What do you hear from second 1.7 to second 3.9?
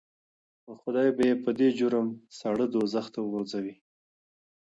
جرم ساړه دوزخ ته وغورځوي